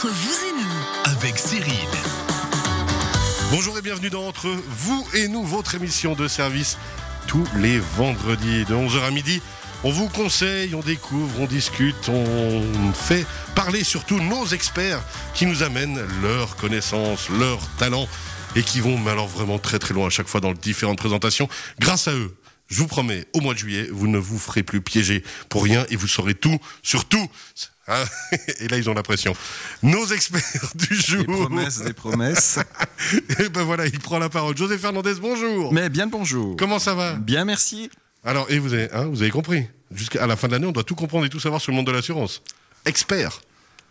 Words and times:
Vous 0.00 0.08
et 0.10 0.52
nous, 0.52 1.12
avec 1.12 1.36
Cyril. 1.36 1.72
Bonjour 3.50 3.76
et 3.78 3.82
bienvenue 3.82 4.10
dans 4.10 4.28
Entre 4.28 4.46
vous 4.46 5.04
et 5.12 5.26
nous, 5.26 5.42
votre 5.42 5.74
émission 5.74 6.14
de 6.14 6.28
service 6.28 6.78
tous 7.26 7.44
les 7.56 7.80
vendredis 7.80 8.64
de 8.64 8.76
11h 8.76 9.02
à 9.02 9.10
midi. 9.10 9.42
On 9.82 9.90
vous 9.90 10.08
conseille, 10.08 10.72
on 10.76 10.82
découvre, 10.82 11.40
on 11.40 11.46
discute, 11.46 12.08
on 12.08 12.92
fait 12.92 13.26
parler 13.56 13.82
surtout 13.82 14.20
nos 14.20 14.46
experts 14.46 15.02
qui 15.34 15.46
nous 15.46 15.64
amènent 15.64 16.00
leurs 16.22 16.54
connaissances, 16.54 17.28
leurs 17.30 17.68
talents 17.78 18.06
et 18.54 18.62
qui 18.62 18.78
vont 18.78 19.04
alors 19.08 19.26
vraiment 19.26 19.58
très 19.58 19.80
très 19.80 19.94
loin 19.94 20.06
à 20.06 20.10
chaque 20.10 20.28
fois 20.28 20.40
dans 20.40 20.52
les 20.52 20.58
différentes 20.58 20.98
présentations. 20.98 21.48
Grâce 21.80 22.06
à 22.06 22.12
eux, 22.12 22.36
je 22.68 22.78
vous 22.78 22.86
promets, 22.86 23.26
au 23.32 23.40
mois 23.40 23.54
de 23.54 23.58
juillet, 23.58 23.88
vous 23.90 24.06
ne 24.06 24.18
vous 24.18 24.38
ferez 24.38 24.62
plus 24.62 24.80
piéger 24.80 25.24
pour 25.48 25.64
rien 25.64 25.86
et 25.90 25.96
vous 25.96 26.06
saurez 26.06 26.34
tout 26.34 26.60
sur 26.84 27.04
tout. 27.06 27.28
Hein 27.88 28.04
et 28.60 28.68
là, 28.68 28.76
ils 28.76 28.88
ont 28.88 28.94
la 28.94 29.02
pression. 29.02 29.34
Nos 29.82 30.06
experts 30.06 30.72
du 30.74 30.94
jour. 30.94 31.24
Des 31.24 31.32
promesses, 31.32 31.82
des 31.82 31.92
promesses. 31.92 32.58
et 33.40 33.48
ben 33.48 33.62
voilà, 33.62 33.86
il 33.86 33.98
prend 33.98 34.18
la 34.18 34.28
parole. 34.28 34.56
José 34.56 34.78
Fernandez, 34.78 35.14
bonjour. 35.20 35.72
Mais 35.72 35.88
bien 35.88 36.04
le 36.04 36.10
bonjour. 36.10 36.56
Comment 36.56 36.78
ça 36.78 36.94
va 36.94 37.14
Bien, 37.14 37.44
merci. 37.44 37.90
Alors, 38.24 38.50
et 38.50 38.58
vous 38.58 38.74
avez, 38.74 38.92
hein, 38.92 39.06
vous 39.06 39.22
avez 39.22 39.30
compris 39.30 39.66
Jusqu'à 39.90 40.26
la 40.26 40.36
fin 40.36 40.48
de 40.48 40.52
l'année, 40.52 40.66
on 40.66 40.72
doit 40.72 40.84
tout 40.84 40.94
comprendre 40.94 41.24
et 41.24 41.30
tout 41.30 41.40
savoir 41.40 41.62
sur 41.62 41.72
le 41.72 41.76
monde 41.76 41.86
de 41.86 41.92
l'assurance. 41.92 42.42
Expert. 42.84 43.40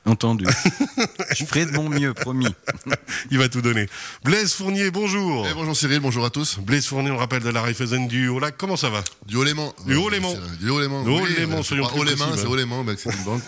Entendu. 0.07 0.45
Je 1.35 1.43
ferai 1.43 1.65
de 1.65 1.71
mon 1.71 1.89
mieux, 1.89 2.13
promis. 2.13 2.47
Il 3.31 3.37
va 3.37 3.49
tout 3.49 3.61
donner. 3.61 3.87
Blaise 4.23 4.53
Fournier, 4.53 4.89
bonjour. 4.89 5.45
Eh, 5.49 5.53
bonjour 5.53 5.75
Cyril, 5.75 5.99
bonjour 5.99 6.23
à 6.23 6.29
tous. 6.29 6.59
Blaise 6.59 6.85
Fournier, 6.87 7.11
on 7.11 7.17
rappelle 7.17 7.43
de 7.43 7.49
la 7.49 7.61
Raiffeisen 7.61 8.07
du 8.07 8.29
Haut-Lac. 8.29 8.55
Comment 8.57 8.77
ça 8.77 8.89
va? 8.89 9.03
Du 9.25 9.35
Haut-Léman. 9.35 9.73
Du 9.85 9.95
Haut-Léman. 9.95 10.33
Du 10.61 10.69
Haut-Léman. 10.69 11.03
Du 11.03 11.09
Haut-Léman, 11.09 11.61
soyons 11.61 11.87
plus 11.87 11.99
Haut-Léman, 11.99 12.27
précis, 12.27 12.41
c'est. 12.43 12.47
Haut-Léman, 12.47 12.83
bah, 12.85 12.93
c'est 12.97 13.13
une 13.13 13.23
banque. 13.25 13.41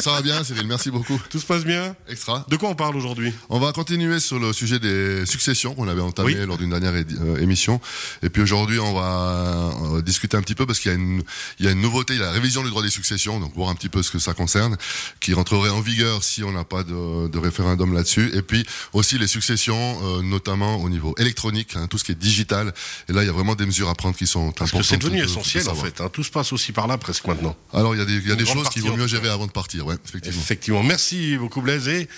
ça 0.00 0.10
va 0.12 0.22
bien 0.22 0.42
Cyril, 0.42 0.66
merci 0.66 0.90
beaucoup. 0.90 1.20
Tout 1.30 1.38
se 1.38 1.46
passe 1.46 1.64
bien? 1.64 1.94
Extra. 2.08 2.44
De 2.48 2.56
quoi 2.56 2.68
on 2.70 2.74
parle 2.74 2.96
aujourd'hui? 2.96 3.32
On 3.48 3.60
va 3.60 3.72
continuer 3.72 4.18
sur 4.18 4.40
le 4.40 4.52
sujet 4.52 4.80
des 4.80 5.24
successions 5.24 5.74
qu'on 5.76 5.86
avait 5.86 6.00
entamé 6.02 6.34
Oui. 6.36 6.46
lors 6.46 6.58
d'une 6.58 6.70
dernière 6.70 6.94
euh, 6.94 7.36
émission. 7.36 7.80
Et 8.24 8.28
puis 8.28 8.42
aujourd'hui, 8.42 8.80
on 8.80 8.92
va, 8.92 9.70
va 9.80 10.00
discuter 10.02 10.36
un 10.36 10.42
petit 10.42 10.56
peu 10.56 10.66
parce 10.66 10.80
qu'il 10.80 10.90
y 10.90 10.94
a 10.94 10.98
une, 10.98 11.22
il 11.60 11.66
y 11.66 11.68
a 11.68 11.72
une 11.72 11.80
nouveauté, 11.80 12.14
il 12.14 12.20
y 12.20 12.22
a 12.22 12.26
la 12.26 12.32
révision 12.32 12.64
du 12.64 12.70
droit 12.70 12.82
des 12.82 12.90
successions, 12.90 13.38
donc 13.38 13.54
voir 13.54 13.68
un 13.70 13.74
petit 13.76 13.88
peu 13.88 14.02
ce 14.02 14.10
que 14.10 14.18
ça 14.18 14.34
concerne, 14.34 14.76
qui 15.20 15.32
rentrerait 15.32 15.70
en 15.70 15.80
vigueur 15.92 16.22
si 16.24 16.42
on 16.44 16.52
n'a 16.52 16.64
pas 16.64 16.82
de, 16.82 17.28
de 17.28 17.38
référendum 17.38 17.92
là-dessus. 17.94 18.30
Et 18.34 18.42
puis 18.42 18.64
aussi 18.92 19.18
les 19.18 19.26
successions, 19.26 19.98
euh, 20.02 20.22
notamment 20.22 20.76
au 20.76 20.88
niveau 20.88 21.14
électronique, 21.18 21.76
hein, 21.76 21.86
tout 21.88 21.98
ce 21.98 22.04
qui 22.04 22.12
est 22.12 22.20
digital. 22.30 22.72
Et 23.08 23.12
là, 23.12 23.22
il 23.22 23.26
y 23.26 23.28
a 23.28 23.32
vraiment 23.32 23.54
des 23.54 23.66
mesures 23.66 23.88
à 23.88 23.94
prendre 23.94 24.16
qui 24.16 24.26
sont 24.26 24.52
Parce 24.52 24.70
que 24.70 24.76
importantes. 24.76 24.84
c'est 24.86 24.96
devenu 25.06 25.18
de- 25.20 25.24
de 25.26 25.30
essentiel 25.30 25.68
en 25.68 25.74
fait. 25.74 26.00
hein. 26.00 26.08
Tout 26.12 26.24
se 26.24 26.30
passe 26.30 26.52
aussi 26.52 26.72
par 26.72 26.86
là 26.86 26.98
presque 26.98 27.26
maintenant. 27.26 27.56
Alors, 27.72 27.94
il 27.94 27.98
y 27.98 28.02
a 28.02 28.04
des, 28.04 28.18
y 28.20 28.32
a 28.32 28.44
choses 28.44 28.68
qu'il 28.70 28.82
vaut 28.82 28.96
mieux 28.96 29.06
gérer 29.06 29.28
avant 29.28 29.46
de 29.46 29.52
partir, 29.52 29.86
ouais, 29.86 29.96
effectivement. 30.08 30.40
Effectivement. 30.42 30.82
Merci 30.82 31.36
beaucoup 31.38 31.60
Blaise. 31.62 31.88
Et 31.88 32.08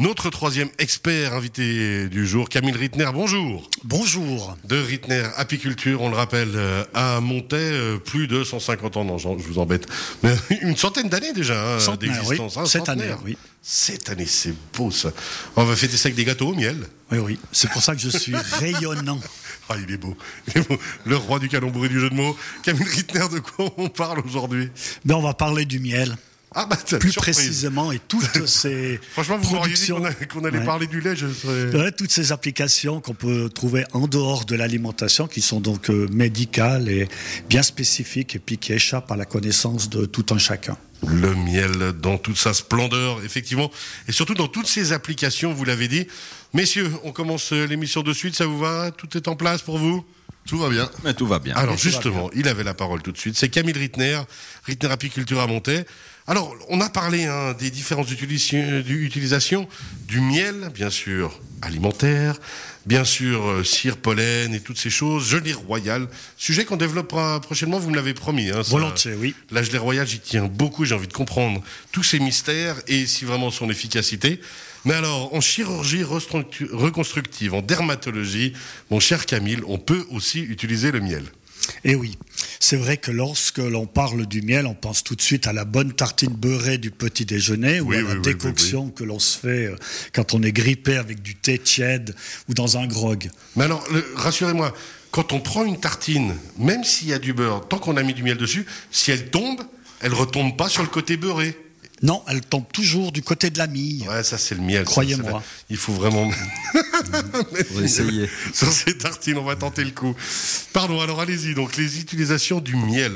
notre 0.00 0.30
troisième 0.30 0.70
expert 0.78 1.34
invité 1.34 2.08
du 2.08 2.26
jour, 2.26 2.48
Camille 2.48 2.72
Rittner, 2.72 3.10
bonjour. 3.12 3.68
Bonjour. 3.84 4.56
De 4.64 4.76
Rittner 4.78 5.24
Apiculture, 5.36 6.00
on 6.00 6.08
le 6.08 6.16
rappelle, 6.16 6.52
euh, 6.54 6.84
à 6.94 7.20
Montaix, 7.20 7.56
euh, 7.58 7.98
plus 7.98 8.26
de 8.26 8.42
150 8.42 8.96
ans, 8.96 9.04
non, 9.04 9.18
je 9.18 9.28
vous 9.28 9.58
embête, 9.58 9.86
mais 10.22 10.34
une 10.62 10.74
centaine 10.76 11.10
d'années 11.10 11.34
déjà 11.34 11.76
hein, 11.76 11.96
d'existence. 12.00 12.56
oui. 12.56 12.62
hein, 12.62 12.66
Cette 12.66 12.86
centenaire. 12.86 13.12
année, 13.12 13.22
oui. 13.26 13.36
Cette 13.62 14.08
année, 14.08 14.24
c'est 14.24 14.54
beau 14.74 14.90
ça. 14.90 15.12
On 15.54 15.64
va 15.64 15.76
fêter 15.76 15.98
ça 15.98 16.06
avec 16.06 16.16
des 16.16 16.24
gâteaux 16.24 16.48
au 16.48 16.54
miel. 16.54 16.78
Oui, 17.12 17.18
oui. 17.18 17.38
C'est 17.52 17.68
pour 17.70 17.82
ça 17.82 17.94
que 17.94 18.00
je 18.00 18.08
suis 18.08 18.34
rayonnant. 18.58 19.20
Ah, 19.68 19.74
il 19.86 19.92
est 19.92 19.98
beau. 19.98 20.16
Il 20.48 20.62
est 20.62 20.66
beau. 20.68 20.78
Le 21.04 21.16
roi 21.16 21.38
du 21.38 21.50
calembour 21.50 21.84
et 21.84 21.90
du 21.90 22.00
jeu 22.00 22.08
de 22.08 22.14
mots. 22.14 22.34
Camille 22.62 22.84
Rittner, 22.88 23.28
de 23.30 23.40
quoi 23.40 23.70
on 23.76 23.88
parle 23.90 24.20
aujourd'hui? 24.20 24.70
Mais 25.04 25.12
on 25.12 25.20
va 25.20 25.34
parler 25.34 25.66
du 25.66 25.78
miel, 25.78 26.16
Ah 26.54 26.66
bah, 26.66 26.76
plus 26.98 27.12
surprise. 27.12 27.36
précisément, 27.36 27.92
et 27.92 28.00
toutes 28.08 28.46
ces 28.46 28.98
Franchement, 29.12 29.38
vous 29.38 29.54
m'auriez 29.54 29.74
dit 29.74 29.86
productions, 29.92 30.26
qu'on 30.32 30.44
allait 30.44 30.58
Ouais. 30.58 30.64
parler 30.64 30.86
du 30.88 31.00
lait, 31.00 31.14
je 31.14 31.28
serais... 31.32 31.76
Ouais, 31.76 31.92
toutes 31.92 32.10
ces 32.10 32.32
applications 32.32 33.00
qu'on 33.00 33.14
peut 33.14 33.48
trouver 33.48 33.84
en 33.92 34.08
dehors 34.08 34.44
de 34.46 34.56
l'alimentation, 34.56 35.28
qui 35.28 35.42
sont 35.42 35.60
donc 35.60 35.90
euh, 35.90 36.08
médicales 36.10 36.88
et 36.88 37.08
bien 37.48 37.62
spécifiques, 37.62 38.34
et 38.34 38.40
puis 38.40 38.58
qui 38.58 38.72
échappent 38.72 39.12
à 39.12 39.16
la 39.16 39.26
connaissance 39.26 39.88
de 39.90 40.06
tout 40.06 40.26
un 40.30 40.38
chacun. 40.38 40.76
Le 41.06 41.34
miel 41.34 41.92
dans 42.02 42.18
toute 42.18 42.36
sa 42.36 42.52
splendeur, 42.52 43.20
effectivement, 43.24 43.70
et 44.08 44.12
surtout 44.12 44.34
dans 44.34 44.48
toutes 44.48 44.66
ses 44.66 44.92
applications, 44.92 45.52
vous 45.54 45.64
l'avez 45.64 45.88
dit. 45.88 46.06
Messieurs, 46.52 46.90
on 47.04 47.12
commence 47.12 47.52
l'émission 47.52 48.02
de 48.02 48.12
suite, 48.12 48.34
ça 48.34 48.44
vous 48.46 48.58
va? 48.58 48.90
Tout 48.90 49.16
est 49.16 49.28
en 49.28 49.36
place 49.36 49.62
pour 49.62 49.78
vous? 49.78 50.04
Tout 50.48 50.58
va 50.58 50.68
bien. 50.68 50.90
Mais 51.04 51.14
tout 51.14 51.26
va 51.26 51.38
bien. 51.38 51.54
Alors 51.54 51.78
justement, 51.78 52.28
il 52.34 52.48
avait 52.48 52.64
la 52.64 52.74
parole 52.74 53.02
tout 53.02 53.12
de 53.12 53.18
suite. 53.18 53.36
C'est 53.38 53.48
Camille 53.50 53.72
Rittner, 53.74 54.20
Rittner 54.64 54.90
Apiculture 54.90 55.38
à 55.40 55.46
Montaix. 55.46 55.86
Alors, 56.30 56.54
on 56.68 56.80
a 56.80 56.88
parlé 56.88 57.24
hein, 57.24 57.56
des 57.58 57.72
différentes 57.72 58.08
utilisations 58.12 59.68
du 60.06 60.20
miel, 60.20 60.70
bien 60.72 60.88
sûr, 60.88 61.36
alimentaire, 61.60 62.36
bien 62.86 63.02
sûr, 63.04 63.44
euh, 63.48 63.64
cire, 63.64 63.96
pollen 63.96 64.54
et 64.54 64.60
toutes 64.60 64.78
ces 64.78 64.90
choses, 64.90 65.26
gelée 65.28 65.52
royale. 65.52 66.06
Sujet 66.36 66.64
qu'on 66.64 66.76
développera 66.76 67.40
prochainement, 67.40 67.80
vous 67.80 67.90
me 67.90 67.96
l'avez 67.96 68.14
promis. 68.14 68.50
Hein, 68.50 68.62
ça- 68.62 68.70
Volontiers, 68.70 69.14
oui. 69.14 69.34
La 69.50 69.64
gelée 69.64 69.78
royale, 69.78 70.06
j'y 70.06 70.20
tiens 70.20 70.46
beaucoup, 70.46 70.84
j'ai 70.84 70.94
envie 70.94 71.08
de 71.08 71.12
comprendre 71.12 71.60
tous 71.90 72.04
ces 72.04 72.20
mystères 72.20 72.76
et 72.86 73.06
si 73.06 73.24
vraiment 73.24 73.50
son 73.50 73.68
efficacité. 73.68 74.40
Mais 74.84 74.94
alors, 74.94 75.34
en 75.34 75.40
chirurgie 75.40 76.04
reconstructive, 76.04 77.54
en 77.54 77.60
dermatologie, 77.60 78.52
mon 78.92 79.00
cher 79.00 79.26
Camille, 79.26 79.62
on 79.66 79.78
peut 79.78 80.06
aussi 80.12 80.38
utiliser 80.42 80.92
le 80.92 81.00
miel. 81.00 81.24
Et 81.84 81.94
oui, 81.94 82.18
c'est 82.58 82.76
vrai 82.76 82.96
que 82.96 83.10
lorsque 83.10 83.58
l'on 83.58 83.86
parle 83.86 84.26
du 84.26 84.42
miel, 84.42 84.66
on 84.66 84.74
pense 84.74 85.02
tout 85.02 85.16
de 85.16 85.22
suite 85.22 85.46
à 85.46 85.52
la 85.52 85.64
bonne 85.64 85.92
tartine 85.92 86.32
beurrée 86.32 86.78
du 86.78 86.90
petit 86.90 87.24
déjeuner 87.24 87.80
ou 87.80 87.92
à 87.92 87.96
la 87.96 88.02
oui, 88.02 88.08
oui, 88.14 88.20
décoction 88.20 88.90
que 88.90 89.04
l'on 89.04 89.18
se 89.18 89.38
fait 89.38 89.66
euh, 89.66 89.76
quand 90.12 90.34
on 90.34 90.42
est 90.42 90.52
grippé 90.52 90.96
avec 90.96 91.22
du 91.22 91.34
thé 91.34 91.58
tiède 91.58 92.14
ou 92.48 92.54
dans 92.54 92.78
un 92.78 92.86
grog. 92.86 93.30
Mais 93.56 93.64
alors, 93.64 93.84
rassurez-moi, 94.14 94.74
quand 95.10 95.32
on 95.32 95.40
prend 95.40 95.64
une 95.64 95.80
tartine, 95.80 96.36
même 96.58 96.84
s'il 96.84 97.08
y 97.08 97.12
a 97.12 97.18
du 97.18 97.32
beurre, 97.32 97.66
tant 97.66 97.78
qu'on 97.78 97.96
a 97.96 98.02
mis 98.02 98.14
du 98.14 98.22
miel 98.22 98.36
dessus, 98.36 98.66
si 98.90 99.10
elle 99.10 99.30
tombe, 99.30 99.60
elle 100.00 100.14
retombe 100.14 100.56
pas 100.56 100.68
sur 100.68 100.82
le 100.82 100.88
côté 100.88 101.16
beurré. 101.16 101.56
Non, 102.02 102.22
elle 102.28 102.40
tombe 102.40 102.64
toujours 102.72 103.12
du 103.12 103.22
côté 103.22 103.50
de 103.50 103.58
la 103.58 103.66
mie. 103.66 104.06
Ouais, 104.08 104.22
ça 104.22 104.38
c'est 104.38 104.54
le 104.54 104.62
miel. 104.62 104.84
Croyez-moi. 104.84 105.42
Il 105.68 105.76
faut 105.76 105.92
vraiment. 105.92 106.30
Faut 107.72 107.80
essayer. 107.80 108.28
Sur 108.52 108.72
ces 108.72 108.96
tartines, 108.96 109.38
on 109.38 109.44
va 109.44 109.56
tenter 109.56 109.84
le 109.84 109.90
coup. 109.90 110.14
Pardon, 110.72 111.00
alors 111.00 111.20
allez-y. 111.20 111.54
Donc, 111.54 111.76
les 111.76 111.98
utilisations 112.00 112.60
du 112.60 112.76
miel. 112.76 113.12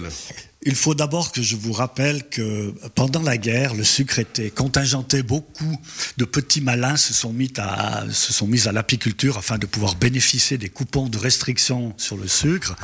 Il 0.67 0.75
faut 0.75 0.95
d'abord 0.95 1.31
que 1.31 1.43
je 1.43 1.57
vous 1.57 1.73
rappelle 1.73 2.27
que 2.29 2.73
pendant 2.95 3.21
la 3.21 3.37
guerre, 3.37 3.75
le 3.75 3.85
sucre 3.85 4.19
était 4.19 4.51
contingenté. 4.51 5.23
Beaucoup 5.23 5.79
de 6.17 6.25
petits 6.25 6.63
malins 6.63 6.97
se 6.97 7.13
sont 7.13 7.33
mis 7.33 7.53
à, 7.59 8.05
se 8.11 8.33
sont 8.33 8.47
mis 8.47 8.67
à 8.67 8.73
l'apiculture 8.73 9.37
afin 9.37 9.59
de 9.59 9.67
pouvoir 9.67 9.95
bénéficier 9.97 10.57
des 10.57 10.71
coupons 10.71 11.09
de 11.09 11.19
restriction 11.19 11.93
sur 11.99 12.17
le 12.17 12.29
sucre 12.29 12.77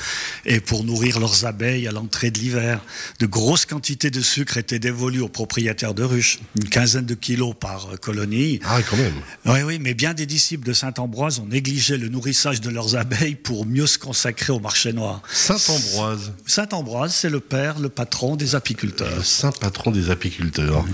et 0.45 0.61
pour 0.61 0.85
nourrir 0.85 1.21
leurs 1.21 1.47
abeilles 1.47 1.89
à 1.89 1.93
l'entrée 1.93 2.31
de 2.31 2.39
l'hiver. 2.39 2.81
De 3.19 3.27
grosses 3.27 3.65
quantités 3.65 4.11
de 4.11 4.21
sucre 4.21 4.59
étaient 4.59 4.79
dévolues 4.79 5.23
aux 5.23 5.29
propriétaires 5.29 5.95
de 5.95 6.03
ruches, 6.03 6.39
une 6.57 6.69
quinzaine 6.69 7.07
de 7.07 7.15
kilos 7.15 7.55
par 7.59 7.99
colonie. 8.01 8.61
Ah, 8.65 8.81
quand 8.89 8.97
même. 8.97 9.15
Oui, 9.47 9.63
oui, 9.63 9.79
mais 9.81 9.95
bien 9.95 10.13
des 10.13 10.27
disciples 10.27 10.67
de 10.67 10.75
Saint-Ambroise 10.75 11.39
ont 11.39 11.47
négligé 11.47 11.97
le 11.97 12.09
nourrissage 12.09 12.61
de 12.61 12.69
leurs 12.69 12.97
abeilles 12.97 13.37
pour 13.37 13.65
mieux 13.65 13.87
se 13.87 13.99
consacrer 13.99 14.53
au 14.53 14.61
marché 14.61 14.93
noir. 14.93 15.23
Saint-Ambroise, 15.33 16.33
Saint-Ambroise, 16.47 17.15
c'est 17.15 17.31
le 17.31 17.41
père, 17.41 17.70
le 17.79 17.89
patron 17.89 18.37
des 18.37 18.55
apiculteurs. 18.55 19.15
le 19.17 19.23
saint 19.23 19.53
patron 19.53 19.91
des 19.91 20.11
apiculteurs. 20.11 20.85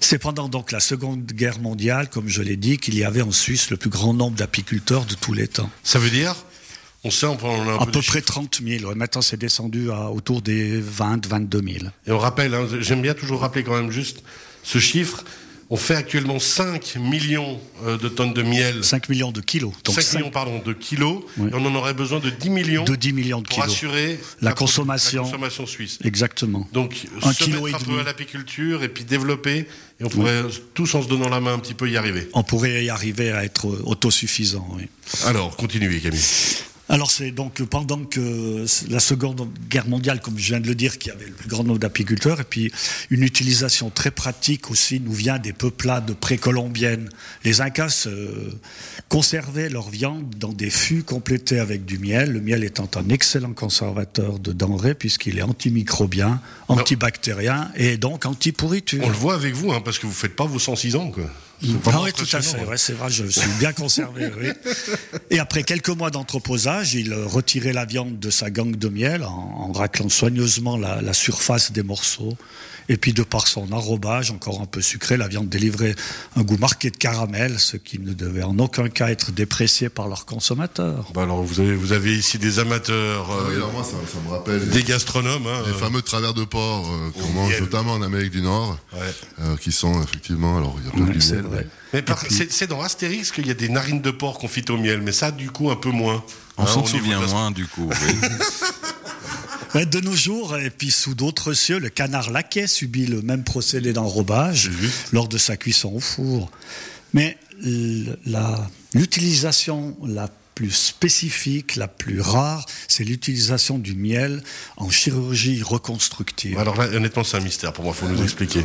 C'est 0.00 0.18
pendant 0.18 0.48
donc 0.48 0.72
la 0.72 0.80
Seconde 0.80 1.24
Guerre 1.26 1.60
mondiale, 1.60 2.10
comme 2.10 2.28
je 2.28 2.42
l'ai 2.42 2.56
dit, 2.56 2.76
qu'il 2.78 2.96
y 2.96 3.04
avait 3.04 3.22
en 3.22 3.32
Suisse 3.32 3.70
le 3.70 3.76
plus 3.76 3.90
grand 3.90 4.12
nombre 4.12 4.36
d'apiculteurs 4.36 5.04
de 5.06 5.14
tous 5.14 5.32
les 5.32 5.48
temps. 5.48 5.70
Ça 5.84 5.98
veut 5.98 6.10
dire 6.10 6.34
On 7.04 7.10
sait, 7.10 7.26
on 7.26 7.36
prend 7.36 7.54
un 7.68 7.78
À 7.78 7.86
peu 7.86 7.92
près 8.02 8.18
chiffres. 8.18 8.32
30 8.32 8.60
000. 8.66 8.84
Ouais, 8.84 8.94
Maintenant, 8.94 9.22
c'est 9.22 9.36
descendu 9.38 9.90
à 9.90 10.10
autour 10.10 10.42
des 10.42 10.80
20, 10.80 11.26
22 11.26 11.62
000. 11.62 11.76
Et 12.06 12.12
on 12.12 12.18
rappelle, 12.18 12.54
hein, 12.54 12.66
j'aime 12.80 13.00
bien 13.02 13.14
toujours 13.14 13.40
rappeler 13.40 13.62
quand 13.64 13.74
même 13.74 13.90
juste 13.90 14.22
ce 14.62 14.78
chiffre. 14.78 15.24
On 15.74 15.76
fait 15.78 15.94
actuellement 15.94 16.38
5 16.38 16.96
millions 16.96 17.58
euh, 17.86 17.96
de 17.96 18.10
tonnes 18.10 18.34
de 18.34 18.42
miel. 18.42 18.84
5 18.84 19.08
millions 19.08 19.32
de 19.32 19.40
kilos. 19.40 19.72
Donc 19.84 19.94
5 19.94 20.02
cinq- 20.02 20.18
millions 20.18 20.30
pardon, 20.30 20.60
de 20.62 20.74
kilos. 20.74 21.22
Oui. 21.38 21.48
Et 21.50 21.54
on 21.54 21.64
en 21.64 21.74
aurait 21.74 21.94
besoin 21.94 22.20
de 22.20 22.28
10 22.28 22.50
millions 22.50 22.84
de 22.84 22.94
10 22.94 23.12
millions 23.14 23.40
de 23.40 23.46
pour 23.48 23.56
kilos. 23.56 23.70
assurer 23.72 24.20
La 24.42 24.52
consommation. 24.52 25.22
la 25.22 25.28
consommation 25.30 25.66
suisse. 25.66 25.98
Exactement. 26.04 26.68
Donc, 26.74 27.06
Un 27.22 27.32
se 27.32 27.44
kilo 27.44 27.62
mettre 27.64 27.78
et 27.78 27.82
un 27.82 27.94
peu 27.94 28.00
à 28.00 28.02
l'apiculture 28.02 28.82
et 28.82 28.90
puis 28.90 29.04
développer. 29.04 29.66
Et 29.98 30.04
on 30.04 30.10
pourrait 30.10 30.42
tous, 30.74 30.94
en 30.94 31.02
se 31.02 31.08
donnant 31.08 31.30
la 31.30 31.40
main, 31.40 31.54
un 31.54 31.58
petit 31.58 31.72
peu 31.74 31.88
y 31.88 31.96
arriver. 31.96 32.28
On 32.34 32.42
pourrait 32.42 32.84
y 32.84 32.90
arriver 32.90 33.32
à 33.32 33.42
être 33.42 33.64
autosuffisant. 33.84 34.68
Oui. 34.76 34.88
Alors, 35.24 35.56
continuez, 35.56 36.00
Camille. 36.00 36.20
Alors 36.92 37.10
c'est 37.10 37.30
donc 37.30 37.62
pendant 37.62 38.04
que 38.04 38.66
la 38.90 39.00
Seconde 39.00 39.48
Guerre 39.70 39.88
mondiale, 39.88 40.20
comme 40.20 40.38
je 40.38 40.48
viens 40.48 40.60
de 40.60 40.66
le 40.66 40.74
dire, 40.74 40.98
qui 40.98 41.10
avait 41.10 41.24
le 41.24 41.32
plus 41.32 41.48
grand 41.48 41.64
nombre 41.64 41.78
d'apiculteurs, 41.78 42.40
et 42.40 42.44
puis 42.44 42.70
une 43.08 43.22
utilisation 43.22 43.88
très 43.88 44.10
pratique 44.10 44.70
aussi 44.70 45.00
nous 45.00 45.14
vient 45.14 45.38
des 45.38 45.54
peuplades 45.54 46.12
précolombiennes. 46.12 47.08
Les 47.44 47.62
Incas 47.62 48.08
conservaient 49.08 49.70
leur 49.70 49.88
viande 49.88 50.34
dans 50.36 50.52
des 50.52 50.68
fûts 50.68 51.02
complétés 51.02 51.60
avec 51.60 51.86
du 51.86 51.98
miel, 51.98 52.30
le 52.30 52.42
miel 52.42 52.62
étant 52.62 52.90
un 52.96 53.08
excellent 53.08 53.54
conservateur 53.54 54.38
de 54.38 54.52
denrées 54.52 54.94
puisqu'il 54.94 55.38
est 55.38 55.42
antimicrobien, 55.42 56.42
antibactérien 56.68 57.70
et 57.74 57.96
donc 57.96 58.26
anti-pourriture. 58.26 59.00
On 59.02 59.08
le 59.08 59.14
voit 59.14 59.34
avec 59.34 59.54
vous, 59.54 59.72
hein, 59.72 59.80
parce 59.82 59.98
que 59.98 60.02
vous 60.02 60.12
ne 60.12 60.16
faites 60.16 60.36
pas 60.36 60.44
vos 60.44 60.58
106 60.58 60.96
ans. 60.96 61.10
Quoi. 61.10 61.24
Ah 61.86 62.00
oui, 62.02 62.12
tout 62.12 62.26
à 62.32 62.42
fait. 62.42 62.76
c'est 62.76 62.92
vrai, 62.92 63.10
je 63.10 63.24
suis 63.26 63.50
bien 63.58 63.72
conservé. 63.72 64.30
Et 65.30 65.38
après 65.38 65.62
quelques 65.62 65.90
mois 65.90 66.10
d'entreposage, 66.10 66.81
il 66.82 67.14
retirait 67.14 67.72
la 67.72 67.84
viande 67.84 68.18
de 68.18 68.30
sa 68.30 68.50
gangue 68.50 68.76
de 68.76 68.88
miel 68.88 69.24
en, 69.24 69.72
raclant 69.72 70.08
soigneusement 70.08 70.76
la, 70.76 71.12
surface 71.12 71.72
des 71.72 71.82
morceaux. 71.82 72.36
Et 72.92 72.98
puis, 72.98 73.14
de 73.14 73.22
par 73.22 73.48
son 73.48 73.72
arrobage 73.72 74.30
encore 74.32 74.60
un 74.60 74.66
peu 74.66 74.82
sucré, 74.82 75.16
la 75.16 75.26
viande 75.26 75.48
délivrait 75.48 75.94
un 76.36 76.42
goût 76.42 76.58
marqué 76.58 76.90
de 76.90 76.96
caramel, 76.98 77.58
ce 77.58 77.78
qui 77.78 77.98
ne 77.98 78.12
devait 78.12 78.42
en 78.42 78.58
aucun 78.58 78.90
cas 78.90 79.08
être 79.08 79.32
déprécié 79.32 79.88
par 79.88 80.08
leurs 80.08 80.26
consommateurs. 80.26 81.10
Bah 81.14 81.22
alors, 81.22 81.42
vous 81.42 81.60
avez, 81.60 81.74
vous 81.74 81.92
avez 81.92 82.14
ici 82.14 82.36
des 82.36 82.58
amateurs, 82.58 83.30
ah 83.30 83.50
euh, 83.50 83.72
moi, 83.72 83.82
ça, 83.82 83.96
me 84.22 84.30
rappelle 84.30 84.68
des 84.68 84.82
gastronomes. 84.82 85.46
Hein, 85.46 85.62
les 85.64 85.72
euh. 85.72 85.74
fameux 85.74 86.02
travers 86.02 86.34
de 86.34 86.44
porc 86.44 86.86
euh, 86.86 87.10
qu'on 87.18 87.32
mange 87.32 87.58
notamment 87.60 87.94
en 87.94 88.02
Amérique 88.02 88.32
du 88.32 88.42
Nord, 88.42 88.78
qui 89.62 89.72
sont 89.72 90.02
effectivement, 90.02 90.58
alors 90.58 90.76
il 90.80 90.84
y 90.84 90.88
a 90.88 90.92
plein 90.92 91.14
de 91.14 91.66
mais 91.94 92.02
c'est 92.28 92.66
dans 92.66 92.80
Astérix 92.80 93.32
qu'il 93.32 93.46
y 93.46 93.50
a 93.50 93.54
des 93.54 93.68
narines 93.68 94.00
de 94.00 94.10
porc 94.10 94.38
confites 94.38 94.68
au 94.70 94.76
miel, 94.76 95.00
mais 95.02 95.12
ça, 95.12 95.30
du 95.30 95.50
coup, 95.50 95.70
un 95.70 95.76
peu 95.76 95.90
moins. 95.90 96.22
On 96.58 96.64
hein, 96.64 96.66
s'en 96.66 96.84
souvient 96.84 97.20
moins, 97.26 97.50
du 97.50 97.66
coup. 97.66 97.90
de 99.74 100.00
nos 100.00 100.14
jours, 100.14 100.56
et 100.56 100.70
puis 100.70 100.90
sous 100.90 101.14
d'autres 101.14 101.54
cieux, 101.54 101.78
le 101.78 101.88
canard 101.88 102.30
laquais 102.30 102.66
subit 102.66 103.06
le 103.06 103.22
même 103.22 103.42
procédé 103.42 103.92
d'enrobage 103.92 104.70
lors 105.12 105.28
de 105.28 105.38
sa 105.38 105.56
cuisson 105.56 105.94
au 105.94 106.00
four. 106.00 106.50
Mais 107.14 107.38
l'utilisation 108.94 109.96
la, 110.04 110.28
plus 110.54 110.70
spécifique, 110.70 111.76
la 111.76 111.88
plus 111.88 112.20
rare, 112.20 112.66
c'est 112.88 113.04
l'utilisation 113.04 113.78
du 113.78 113.94
miel 113.94 114.42
en 114.76 114.90
chirurgie 114.90 115.62
reconstructive. 115.62 116.58
Alors 116.58 116.76
là, 116.76 116.88
honnêtement, 116.88 117.24
c'est 117.24 117.36
un 117.36 117.40
mystère 117.40 117.72
pour 117.72 117.84
moi, 117.84 117.94
il 117.96 118.00
faut 118.00 118.12
nous 118.12 118.22
expliquer. 118.22 118.64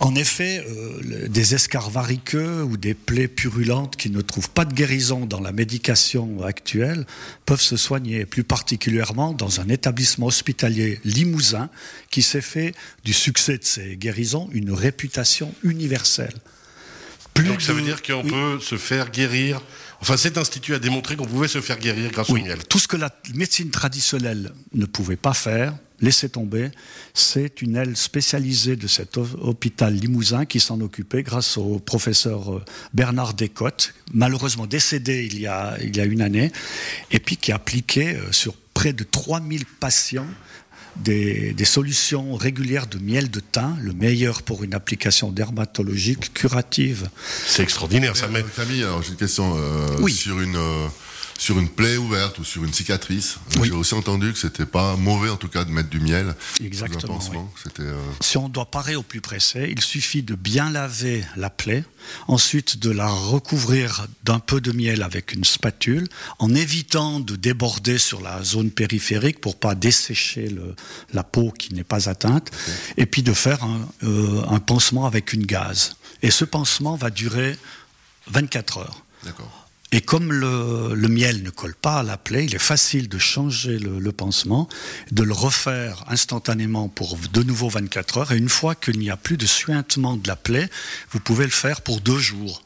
En 0.00 0.14
effet, 0.14 0.64
euh, 0.68 1.28
des 1.28 1.54
escarvariqueux 1.54 2.62
ou 2.62 2.76
des 2.76 2.94
plaies 2.94 3.28
purulentes 3.28 3.96
qui 3.96 4.10
ne 4.10 4.20
trouvent 4.20 4.50
pas 4.50 4.64
de 4.64 4.74
guérison 4.74 5.26
dans 5.26 5.40
la 5.40 5.52
médication 5.52 6.42
actuelle 6.42 7.06
peuvent 7.44 7.60
se 7.60 7.76
soigner, 7.76 8.26
plus 8.26 8.44
particulièrement 8.44 9.32
dans 9.32 9.60
un 9.60 9.68
établissement 9.68 10.26
hospitalier 10.26 11.00
limousin 11.04 11.70
qui 12.10 12.22
s'est 12.22 12.40
fait 12.40 12.74
du 13.04 13.12
succès 13.12 13.58
de 13.58 13.64
ces 13.64 13.96
guérisons 13.96 14.48
une 14.52 14.72
réputation 14.72 15.54
universelle. 15.62 16.34
Donc 17.42 17.62
ça 17.62 17.72
veut 17.72 17.82
dire 17.82 18.02
qu'on 18.02 18.22
peut 18.22 18.60
se 18.60 18.76
faire 18.76 19.10
guérir. 19.10 19.60
Enfin, 20.00 20.16
cet 20.16 20.38
institut 20.38 20.74
a 20.74 20.78
démontré 20.78 21.16
qu'on 21.16 21.26
pouvait 21.26 21.48
se 21.48 21.60
faire 21.60 21.78
guérir 21.78 22.10
grâce 22.10 22.30
au 22.30 22.34
miel. 22.34 22.58
Tout 22.68 22.78
ce 22.78 22.86
que 22.86 22.96
la 22.96 23.10
médecine 23.34 23.70
traditionnelle 23.70 24.52
ne 24.72 24.86
pouvait 24.86 25.16
pas 25.16 25.34
faire, 25.34 25.74
laisser 26.00 26.28
tomber, 26.28 26.70
c'est 27.14 27.60
une 27.62 27.76
aile 27.76 27.96
spécialisée 27.96 28.76
de 28.76 28.86
cet 28.86 29.16
hôpital 29.16 29.94
limousin 29.94 30.46
qui 30.46 30.60
s'en 30.60 30.80
occupait 30.80 31.22
grâce 31.22 31.56
au 31.56 31.80
professeur 31.80 32.54
euh, 32.54 32.64
Bernard 32.94 33.34
Descottes, 33.34 33.94
malheureusement 34.14 34.66
décédé 34.66 35.26
il 35.26 35.40
y 35.40 35.46
a, 35.46 35.76
il 35.82 35.96
y 35.96 36.00
a 36.00 36.04
une 36.04 36.22
année, 36.22 36.52
et 37.10 37.18
puis 37.18 37.36
qui 37.36 37.50
appliquait 37.50 38.16
euh, 38.16 38.30
sur 38.32 38.54
près 38.74 38.92
de 38.92 39.02
3000 39.02 39.64
patients 39.66 40.28
des, 40.98 41.64
solutions 41.64 42.34
régulières 42.34 42.86
de 42.86 42.98
miel 42.98 43.30
de 43.30 43.40
thym, 43.40 43.76
le 43.80 43.92
meilleur 43.92 44.42
pour 44.42 44.64
une 44.64 44.74
application 44.74 45.30
dermatologique 45.30 46.32
curative. 46.34 47.08
C'est 47.46 47.62
extraordinaire, 47.62 48.16
ça 48.16 48.28
met. 48.28 48.44
Camille, 48.56 48.82
alors 48.82 49.02
j'ai 49.02 49.10
une 49.10 49.16
question 49.16 49.54
euh, 49.56 50.08
sur 50.08 50.40
une. 50.40 50.56
Euh, 50.56 50.88
sur 51.38 51.58
une 51.58 51.68
plaie 51.68 51.96
ouverte 51.96 52.38
ou 52.40 52.44
sur 52.44 52.64
une 52.64 52.72
cicatrice. 52.72 53.38
J'ai 53.62 53.70
aussi 53.70 53.94
entendu 53.94 54.32
que 54.32 54.38
c'était 54.38 54.66
pas 54.66 54.96
mauvais 54.96 55.30
en 55.30 55.36
tout 55.36 55.48
cas 55.48 55.64
de 55.64 55.70
mettre 55.70 55.88
du 55.88 56.00
miel. 56.00 56.34
Exactement. 56.60 57.20
Euh, 57.78 57.94
si 58.20 58.36
on 58.36 58.48
doit 58.48 58.70
parer 58.70 58.96
au 58.96 59.04
plus 59.04 59.20
pressé, 59.20 59.68
il 59.70 59.80
suffit 59.80 60.22
de 60.24 60.34
bien 60.34 60.68
laver 60.70 61.24
la 61.36 61.48
plaie, 61.48 61.84
ensuite 62.26 62.80
de 62.80 62.90
la 62.90 63.08
recouvrir 63.08 64.08
d'un 64.24 64.40
peu 64.40 64.60
de 64.60 64.72
miel 64.72 65.02
avec 65.02 65.32
une 65.32 65.44
spatule, 65.44 66.08
en 66.40 66.52
évitant 66.54 67.20
de 67.20 67.36
déborder 67.36 67.98
sur 67.98 68.20
la 68.20 68.42
zone 68.42 68.72
périphérique 68.72 69.40
pour 69.40 69.56
pas 69.56 69.76
dessécher 69.76 70.48
le, 70.48 70.74
la 71.14 71.22
peau 71.22 71.52
qui 71.52 71.72
n'est 71.72 71.84
pas 71.84 72.08
atteinte, 72.08 72.50
et 72.96 73.06
puis 73.06 73.22
de 73.22 73.32
faire 73.32 73.62
un, 73.62 73.88
euh, 74.02 74.42
un 74.48 74.58
pansement 74.58 75.06
avec 75.06 75.32
une 75.32 75.46
gaze. 75.46 75.94
Et 76.22 76.32
ce 76.32 76.44
pansement 76.44 76.96
va 76.96 77.10
durer 77.10 77.56
24 78.26 78.78
heures. 78.78 79.04
D'accord. 79.24 79.67
Et 79.90 80.02
comme 80.02 80.32
le, 80.32 81.08
miel 81.08 81.42
ne 81.42 81.50
colle 81.50 81.74
pas 81.74 82.00
à 82.00 82.02
la 82.02 82.18
plaie, 82.18 82.44
il 82.44 82.54
est 82.54 82.58
facile 82.58 83.08
de 83.08 83.18
changer 83.18 83.78
le, 83.78 84.12
pansement, 84.12 84.68
de 85.12 85.22
le 85.22 85.32
refaire 85.32 86.04
instantanément 86.08 86.88
pour 86.88 87.16
de 87.32 87.42
nouveau 87.42 87.70
24 87.70 88.18
heures. 88.18 88.32
Et 88.32 88.36
une 88.36 88.50
fois 88.50 88.74
qu'il 88.74 88.98
n'y 88.98 89.10
a 89.10 89.16
plus 89.16 89.38
de 89.38 89.46
suintement 89.46 90.16
de 90.16 90.28
la 90.28 90.36
plaie, 90.36 90.68
vous 91.10 91.20
pouvez 91.20 91.44
le 91.44 91.50
faire 91.50 91.80
pour 91.80 92.00
deux 92.00 92.18
jours. 92.18 92.62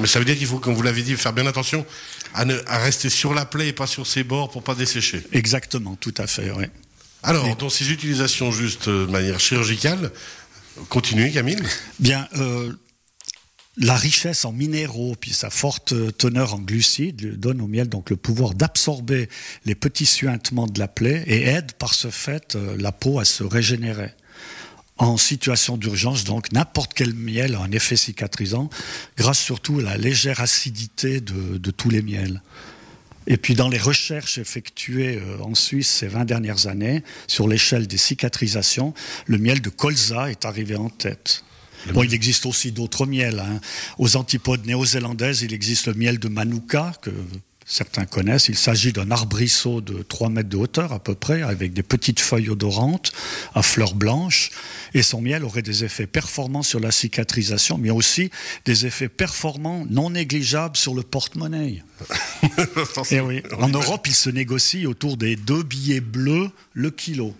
Mais 0.00 0.06
ça 0.06 0.18
veut 0.18 0.24
dire 0.24 0.36
qu'il 0.36 0.46
faut, 0.46 0.58
comme 0.58 0.74
vous 0.74 0.82
l'avez 0.82 1.02
dit, 1.02 1.14
faire 1.14 1.32
bien 1.32 1.46
attention 1.46 1.86
à, 2.34 2.44
ne, 2.44 2.56
rester 2.66 3.10
sur 3.10 3.34
la 3.34 3.44
plaie 3.44 3.68
et 3.68 3.72
pas 3.72 3.86
sur 3.86 4.06
ses 4.06 4.24
bords 4.24 4.50
pour 4.50 4.62
pas 4.62 4.74
dessécher. 4.74 5.22
Exactement, 5.32 5.94
tout 5.94 6.14
à 6.16 6.26
fait, 6.26 6.50
oui. 6.50 6.64
Alors, 7.22 7.56
dans 7.56 7.68
ces 7.68 7.90
utilisations 7.90 8.50
juste 8.50 8.88
de 8.88 9.06
manière 9.06 9.38
chirurgicale, 9.38 10.10
continuez 10.88 11.32
Camille 11.32 11.58
Bien, 11.98 12.28
euh, 12.36 12.72
la 13.78 13.96
richesse 13.96 14.44
en 14.44 14.52
minéraux, 14.52 15.16
puis 15.20 15.32
sa 15.32 15.50
forte 15.50 15.94
teneur 16.16 16.54
en 16.54 16.58
glucides 16.58 17.38
donne 17.38 17.60
au 17.60 17.66
miel 17.66 17.88
donc 17.88 18.10
le 18.10 18.16
pouvoir 18.16 18.54
d'absorber 18.54 19.28
les 19.64 19.74
petits 19.74 20.06
suintements 20.06 20.66
de 20.66 20.78
la 20.78 20.88
plaie 20.88 21.22
et 21.26 21.42
aide 21.42 21.72
par 21.72 21.92
ce 21.94 22.08
fait 22.08 22.56
euh, 22.56 22.76
la 22.78 22.92
peau 22.92 23.18
à 23.18 23.24
se 23.24 23.44
régénérer. 23.44 24.12
En 24.98 25.18
situation 25.18 25.76
d'urgence, 25.76 26.24
donc, 26.24 26.52
n'importe 26.52 26.94
quel 26.94 27.12
miel 27.12 27.54
a 27.54 27.60
un 27.60 27.70
effet 27.70 27.96
cicatrisant, 27.96 28.70
grâce 29.18 29.38
surtout 29.38 29.80
à 29.80 29.82
la 29.82 29.98
légère 29.98 30.40
acidité 30.40 31.20
de, 31.20 31.58
de 31.58 31.70
tous 31.70 31.90
les 31.90 32.00
miels. 32.00 32.40
Et 33.26 33.36
puis 33.36 33.54
dans 33.54 33.68
les 33.68 33.78
recherches 33.78 34.38
effectuées 34.38 35.18
euh, 35.18 35.42
en 35.42 35.54
Suisse 35.54 35.88
ces 35.88 36.06
20 36.06 36.24
dernières 36.24 36.66
années, 36.66 37.02
sur 37.26 37.46
l'échelle 37.46 37.86
des 37.86 37.98
cicatrisations, 37.98 38.94
le 39.26 39.36
miel 39.36 39.60
de 39.60 39.68
colza 39.68 40.30
est 40.30 40.46
arrivé 40.46 40.76
en 40.76 40.88
tête. 40.88 41.44
Bon, 41.92 42.02
il 42.02 42.14
existe 42.14 42.46
aussi 42.46 42.72
d'autres 42.72 43.06
miels. 43.06 43.40
Hein. 43.40 43.60
Aux 43.98 44.16
antipodes 44.16 44.66
néo-zélandaises, 44.66 45.42
il 45.42 45.52
existe 45.52 45.86
le 45.86 45.94
miel 45.94 46.18
de 46.18 46.28
Manuka, 46.28 46.92
que 47.02 47.10
certains 47.66 48.06
connaissent. 48.06 48.48
Il 48.48 48.56
s'agit 48.56 48.92
d'un 48.92 49.10
arbrisseau 49.10 49.80
de 49.80 50.02
3 50.02 50.30
mètres 50.30 50.48
de 50.48 50.56
hauteur 50.56 50.92
à 50.92 51.00
peu 51.00 51.14
près, 51.14 51.42
avec 51.42 51.72
des 51.72 51.82
petites 51.82 52.20
feuilles 52.20 52.48
odorantes 52.48 53.12
à 53.54 53.62
fleurs 53.62 53.94
blanches. 53.94 54.50
Et 54.94 55.02
son 55.02 55.20
miel 55.20 55.44
aurait 55.44 55.62
des 55.62 55.84
effets 55.84 56.06
performants 56.06 56.62
sur 56.62 56.80
la 56.80 56.92
cicatrisation, 56.92 57.76
mais 57.76 57.90
aussi 57.90 58.30
des 58.64 58.86
effets 58.86 59.08
performants 59.08 59.84
non 59.90 60.10
négligeables 60.10 60.76
sur 60.76 60.94
le 60.94 61.02
porte-monnaie. 61.02 61.82
Et 63.10 63.20
oui. 63.20 63.42
En 63.58 63.68
Europe, 63.68 64.06
il 64.06 64.14
se 64.14 64.30
négocie 64.30 64.86
autour 64.86 65.16
des 65.16 65.36
deux 65.36 65.64
billets 65.64 66.00
bleus 66.00 66.50
le 66.72 66.90
kilo. 66.90 67.34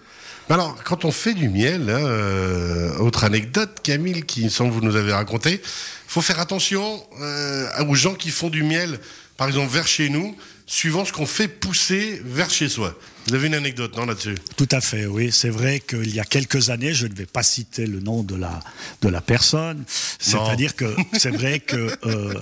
Alors, 0.48 0.76
quand 0.84 1.04
on 1.04 1.10
fait 1.10 1.34
du 1.34 1.48
miel, 1.48 1.90
hein, 1.90 2.06
euh, 2.06 2.96
autre 2.98 3.24
anecdote, 3.24 3.80
Camille, 3.82 4.22
qui 4.22 4.48
semble 4.48 4.72
vous 4.72 4.80
nous 4.80 4.94
avez 4.94 5.12
raconté, 5.12 5.60
faut 6.06 6.22
faire 6.22 6.38
attention 6.38 7.02
euh, 7.20 7.84
aux 7.84 7.96
gens 7.96 8.14
qui 8.14 8.30
font 8.30 8.48
du 8.48 8.62
miel, 8.62 9.00
par 9.36 9.48
exemple, 9.48 9.72
vers 9.72 9.88
chez 9.88 10.08
nous, 10.08 10.36
suivant 10.64 11.04
ce 11.04 11.12
qu'on 11.12 11.26
fait 11.26 11.48
pousser 11.48 12.22
vers 12.24 12.48
chez 12.48 12.68
soi. 12.68 12.96
Vous 13.26 13.34
avez 13.34 13.48
une 13.48 13.54
anecdote, 13.54 13.96
non, 13.96 14.06
là-dessus? 14.06 14.36
Tout 14.56 14.68
à 14.70 14.80
fait, 14.80 15.06
oui. 15.06 15.32
C'est 15.32 15.50
vrai 15.50 15.80
qu'il 15.80 16.14
y 16.14 16.20
a 16.20 16.24
quelques 16.24 16.70
années, 16.70 16.94
je 16.94 17.08
ne 17.08 17.14
vais 17.14 17.26
pas 17.26 17.42
citer 17.42 17.84
le 17.84 17.98
nom 17.98 18.22
de 18.22 18.36
la, 18.36 18.60
de 19.02 19.08
la 19.08 19.20
personne, 19.20 19.84
c'est-à-dire 20.20 20.76
que 20.76 20.94
c'est 21.18 21.34
vrai 21.34 21.58
que... 21.58 21.90
Euh, 22.06 22.34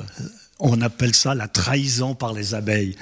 on 0.60 0.80
appelle 0.82 1.14
ça 1.14 1.34
la 1.34 1.48
trahison 1.48 2.14
par 2.14 2.32
les 2.32 2.54
abeilles. 2.54 2.94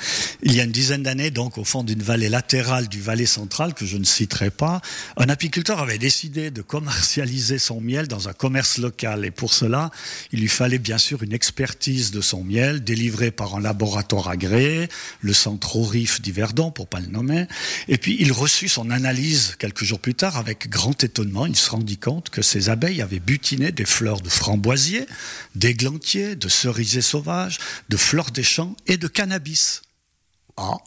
Il 0.42 0.54
y 0.54 0.61
a 0.61 0.64
une 0.64 0.73
dizaine 0.73 1.02
d'années, 1.02 1.30
donc, 1.30 1.59
au 1.59 1.64
fond 1.64 1.85
d'une 1.85 2.02
vallée 2.02 2.30
latérale 2.30 2.88
du 2.88 3.00
Valais 3.00 3.26
central, 3.26 3.75
que 3.75 3.85
je 3.85 3.99
ne 3.99 4.04
citerai 4.04 4.50
pas, 4.50 4.80
un 5.18 5.28
apiculteur 5.28 5.78
avait 5.78 5.99
décidé 5.99 6.50
de 6.50 6.62
commercialiser 6.62 7.59
son 7.59 7.80
miel 7.80 8.09
dans 8.09 8.28
un 8.28 8.32
commerce 8.32 8.78
local. 8.78 9.26
Et 9.26 9.30
pour 9.30 9.52
cela, 9.52 9.90
il 10.32 10.40
lui 10.40 10.49
fallait 10.49 10.78
bien 10.78 10.97
sûr 10.97 11.23
une 11.23 11.35
expertise 11.35 12.11
de 12.11 12.23
son 12.23 12.42
miel, 12.42 12.82
délivrée 12.82 13.30
par 13.30 13.54
un 13.54 13.61
laboratoire 13.61 14.28
agréé, 14.28 14.88
le 15.21 15.35
centre 15.35 15.76
Orif 15.76 16.23
d'Yverdon, 16.23 16.71
pour 16.71 16.87
pas 16.87 17.00
le 17.00 17.09
nommer. 17.09 17.47
Et 17.88 17.99
puis, 17.99 18.16
il 18.18 18.32
reçut 18.32 18.68
son 18.68 18.90
analyse 18.90 19.56
quelques 19.59 19.85
jours 19.85 20.00
plus 20.00 20.14
tard 20.14 20.38
avec 20.38 20.71
grand 20.71 21.04
étonnement. 21.04 21.44
Il 21.44 21.56
se 21.56 21.71
rendit 21.71 21.99
compte 21.99 22.30
que 22.30 22.40
ces 22.40 22.71
abeilles 22.71 23.02
avaient 23.02 23.21
butiné 23.21 23.73
des 23.73 23.85
fleurs 23.85 24.23
de 24.23 24.30
framboisier, 24.30 25.06
d'églantier, 25.54 26.35
de 26.35 26.49
cerisier 26.49 27.02
sauvage, 27.02 27.41
de 27.88 27.96
fleurs 27.96 28.30
des 28.30 28.42
champs 28.42 28.76
et 28.87 28.96
de 28.96 29.08
cannabis. 29.08 29.82
Ah. 30.56 30.78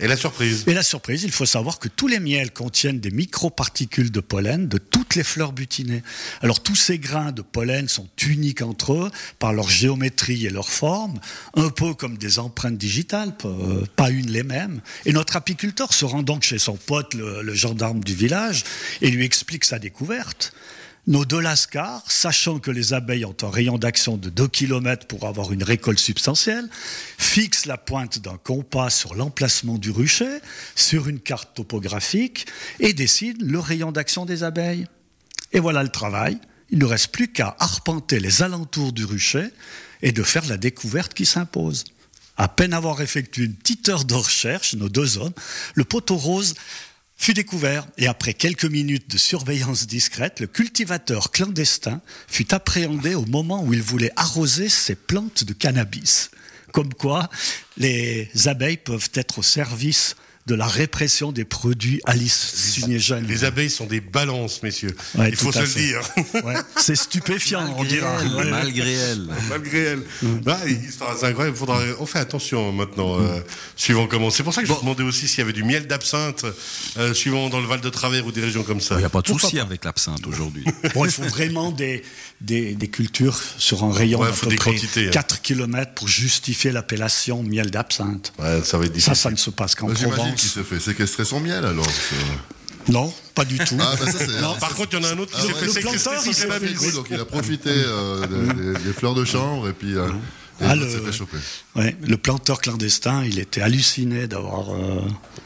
Et 0.00 0.08
la 0.08 0.16
surprise? 0.16 0.64
Et 0.66 0.74
la 0.74 0.82
surprise, 0.82 1.22
il 1.22 1.30
faut 1.30 1.46
savoir 1.46 1.78
que 1.78 1.86
tous 1.86 2.08
les 2.08 2.18
miels 2.18 2.52
contiennent 2.52 2.98
des 2.98 3.12
microparticules 3.12 4.10
de 4.10 4.18
pollen 4.18 4.66
de 4.66 4.78
toutes 4.78 5.14
les 5.14 5.22
fleurs 5.22 5.52
butinées. 5.52 6.02
Alors 6.42 6.60
tous 6.64 6.74
ces 6.74 6.98
grains 6.98 7.30
de 7.30 7.42
pollen 7.42 7.86
sont 7.86 8.08
uniques 8.26 8.62
entre 8.62 8.94
eux 8.94 9.10
par 9.38 9.52
leur 9.52 9.70
géométrie 9.70 10.46
et 10.46 10.50
leur 10.50 10.68
forme, 10.68 11.20
un 11.54 11.70
peu 11.70 11.94
comme 11.94 12.18
des 12.18 12.40
empreintes 12.40 12.76
digitales, 12.76 13.36
pas 13.94 14.10
une 14.10 14.32
les 14.32 14.42
mêmes. 14.42 14.80
Et 15.06 15.12
notre 15.12 15.36
apiculteur 15.36 15.92
se 15.92 16.04
rend 16.04 16.24
donc 16.24 16.42
chez 16.42 16.58
son 16.58 16.74
pote, 16.74 17.14
le, 17.14 17.42
le 17.42 17.54
gendarme 17.54 18.02
du 18.02 18.14
village, 18.14 18.64
et 19.00 19.10
lui 19.10 19.24
explique 19.24 19.64
sa 19.64 19.78
découverte. 19.78 20.52
Nos 21.06 21.26
deux 21.26 21.40
lascars, 21.40 22.02
sachant 22.10 22.58
que 22.58 22.70
les 22.70 22.94
abeilles 22.94 23.26
ont 23.26 23.36
un 23.42 23.50
rayon 23.50 23.76
d'action 23.76 24.16
de 24.16 24.30
2 24.30 24.48
km 24.48 25.06
pour 25.06 25.26
avoir 25.26 25.52
une 25.52 25.62
récolte 25.62 25.98
substantielle, 25.98 26.66
fixent 27.18 27.66
la 27.66 27.76
pointe 27.76 28.20
d'un 28.20 28.38
compas 28.38 28.88
sur 28.88 29.14
l'emplacement 29.14 29.76
du 29.76 29.90
rucher, 29.90 30.38
sur 30.74 31.06
une 31.06 31.20
carte 31.20 31.54
topographique, 31.54 32.46
et 32.80 32.94
décident 32.94 33.44
le 33.46 33.58
rayon 33.58 33.92
d'action 33.92 34.24
des 34.24 34.44
abeilles. 34.44 34.86
Et 35.52 35.60
voilà 35.60 35.82
le 35.82 35.90
travail. 35.90 36.38
Il 36.70 36.78
ne 36.78 36.86
reste 36.86 37.08
plus 37.08 37.30
qu'à 37.30 37.54
arpenter 37.58 38.18
les 38.18 38.42
alentours 38.42 38.94
du 38.94 39.04
rucher 39.04 39.50
et 40.00 40.10
de 40.10 40.22
faire 40.22 40.46
la 40.46 40.56
découverte 40.56 41.12
qui 41.12 41.26
s'impose. 41.26 41.84
À 42.38 42.48
peine 42.48 42.72
avoir 42.72 43.02
effectué 43.02 43.44
une 43.44 43.54
petite 43.54 43.90
heure 43.90 44.06
de 44.06 44.14
recherche, 44.14 44.74
nos 44.74 44.88
deux 44.88 45.18
hommes, 45.18 45.34
le 45.74 45.84
poteau 45.84 46.16
rose 46.16 46.54
fut 47.16 47.34
découvert 47.34 47.86
et 47.96 48.06
après 48.06 48.34
quelques 48.34 48.64
minutes 48.64 49.10
de 49.10 49.18
surveillance 49.18 49.86
discrète, 49.86 50.40
le 50.40 50.46
cultivateur 50.46 51.30
clandestin 51.30 52.00
fut 52.28 52.52
appréhendé 52.52 53.14
au 53.14 53.24
moment 53.26 53.62
où 53.62 53.72
il 53.72 53.82
voulait 53.82 54.12
arroser 54.16 54.68
ses 54.68 54.94
plantes 54.94 55.44
de 55.44 55.52
cannabis. 55.52 56.30
Comme 56.72 56.92
quoi, 56.92 57.30
les 57.76 58.28
abeilles 58.46 58.78
peuvent 58.78 59.10
être 59.14 59.38
au 59.38 59.42
service 59.42 60.16
de 60.46 60.54
la 60.54 60.66
répression 60.66 61.32
des 61.32 61.44
produits 61.44 62.02
hallucinogènes. 62.04 63.26
Les 63.26 63.44
abeilles 63.44 63.70
sont 63.70 63.86
des 63.86 64.00
balances, 64.00 64.62
messieurs. 64.62 64.94
Ouais, 65.14 65.30
Il 65.30 65.36
faut 65.36 65.52
se 65.52 65.60
le 65.60 65.66
dire. 65.66 66.00
Ouais. 66.44 66.54
C'est 66.76 66.96
stupéfiant, 66.96 67.62
malgré 67.62 67.80
on 67.80 67.84
dira. 67.84 68.18
Elle, 68.20 68.50
malgré 68.50 68.92
elle. 68.92 69.28
Malgré 69.48 69.78
elle. 69.78 70.02
Mmh. 70.22 70.40
Bah, 70.42 70.58
c'est 71.18 71.26
incroyable. 71.26 71.56
Faudra... 71.56 71.80
On 71.98 72.04
fait 72.04 72.18
attention 72.18 72.72
maintenant, 72.72 73.18
mmh. 73.18 73.24
euh, 73.24 73.40
suivant 73.76 74.06
comment. 74.06 74.28
C'est 74.28 74.42
pour 74.42 74.52
ça 74.52 74.62
que 74.62 74.68
bon. 74.68 74.74
je 74.74 74.78
me 74.80 74.84
demandais 74.84 75.04
aussi 75.04 75.28
s'il 75.28 75.38
y 75.38 75.42
avait 75.42 75.54
du 75.54 75.64
miel 75.64 75.86
d'absinthe, 75.86 76.44
euh, 76.98 77.14
suivant 77.14 77.48
dans 77.48 77.60
le 77.60 77.66
Val 77.66 77.80
de 77.80 77.88
Travers 77.88 78.26
ou 78.26 78.32
des 78.32 78.42
régions 78.42 78.64
comme 78.64 78.80
ça. 78.80 78.96
Il 78.96 78.98
n'y 78.98 79.04
a 79.04 79.10
pas 79.10 79.22
de 79.22 79.28
souci 79.28 79.58
avec 79.58 79.84
l'absinthe 79.84 80.26
aujourd'hui. 80.26 80.64
bon, 80.94 81.06
il 81.06 81.10
faut 81.10 81.22
vraiment 81.22 81.72
des, 81.72 82.02
des, 82.42 82.74
des, 82.74 82.88
cultures 82.88 83.40
sur 83.56 83.82
un 83.84 83.92
rayon 83.92 84.20
ouais, 84.20 84.28
d'à 84.28 84.34
peu 84.34 84.46
près 84.48 84.56
quantités, 84.56 85.08
4 85.08 85.40
km 85.40 85.92
pour 85.94 86.08
justifier 86.08 86.70
l'appellation 86.70 87.42
miel 87.42 87.70
d'absinthe. 87.70 88.34
Ouais, 88.38 88.60
ça 88.62 88.76
va 88.76 88.84
être 88.84 88.92
difficile. 88.92 89.16
Ça, 89.16 89.22
ça 89.22 89.30
ne 89.30 89.36
se 89.36 89.50
passe 89.50 89.74
qu'en 89.74 89.86
Provence. 89.86 90.33
Qu'il 90.36 90.48
se 90.48 90.62
fait? 90.62 90.80
Séquestrer 90.80 91.24
son 91.24 91.40
miel 91.40 91.64
alors. 91.64 91.86
Non, 92.88 93.12
pas 93.34 93.44
du 93.46 93.58
tout. 93.58 93.76
Ah, 93.80 93.94
bah 93.98 94.10
ça, 94.10 94.18
c'est- 94.18 94.40
Non, 94.42 94.52
ah, 94.56 94.60
par 94.60 94.74
contre, 94.74 94.90
il 94.92 95.02
y 95.02 95.06
en 95.06 95.08
a 95.08 95.12
un 95.12 95.18
autre 95.18 95.32
qui 95.32 95.40
Ah 95.40 95.46
s'est 95.46 95.54
fait 95.54 95.68
séquestrer 95.80 96.16
son 96.18 96.22
il 96.30 96.34
s'est 96.34 96.46
cannabis. 96.46 96.78
fait- 96.78 96.92
donc 96.92 97.06
il 97.10 97.18
a 97.18 97.24
profité 97.24 97.70
euh, 97.72 98.26
des, 98.26 98.78
des- 98.84 98.92
fleurs 98.92 99.14
de 99.14 99.24
chanvre 99.24 99.68
et 99.70 99.72
puis 99.72 99.94
euh, 99.96 100.08
et 100.60 100.64
Ah, 100.66 100.74
il 100.76 100.82
le- 100.82 100.88
s'est 100.90 100.98
fait 101.00 101.12
choper. 101.12 101.38
Ouais, 101.76 101.96
le 102.06 102.16
planteur 102.18 102.60
clandestin, 102.60 103.24
il 103.24 103.38
était 103.38 103.62
halluciné 103.62 104.26
d'avoir 104.26 104.74
euh, 104.74 105.00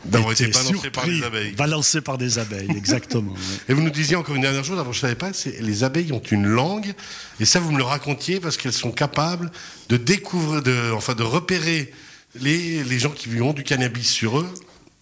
D'avoir 0.05 0.33
été 0.33 0.49
balancé 0.49 0.73
surpris, 0.73 0.91
par 0.91 1.07
des 1.07 1.23
abeilles. 1.23 1.53
Balancé 1.55 2.01
par 2.01 2.19
des 2.19 2.39
abeilles, 2.41 2.71
exactement. 2.77 3.31
ouais. 3.33 3.39
Et 3.69 3.73
vous 3.73 3.83
nous 3.83 3.91
disiez 3.91 4.17
encore 4.17 4.35
une 4.35 4.43
dernière 4.43 4.65
chose, 4.65 4.79
avant 4.79 4.93
je 4.93 4.99
ne 4.99 5.03
savais 5.03 5.15
pas, 5.15 5.33
c'est 5.33 5.61
les 5.63 5.85
abeilles 5.85 6.13
ont 6.13 6.23
une 6.33 6.47
langue, 6.49 6.93
et 7.39 7.45
ça 7.45 7.61
vous 7.61 7.71
me 7.71 7.79
le 7.79 7.85
racontiez 7.85 8.41
parce 8.41 8.57
qu'elles 8.57 8.73
sont 8.73 8.91
capables 8.91 9.51
de 9.91 9.97
découvrir, 9.97 10.61
de, 10.63 10.91
enfin 10.93 11.15
de 11.15 11.23
repérer 11.23 11.93
les, 12.41 12.83
les 12.83 12.99
gens 12.99 13.11
qui 13.11 13.29
ont 13.41 13.53
du 13.53 13.63
cannabis 13.63 14.09
sur 14.11 14.41
eux. 14.41 14.49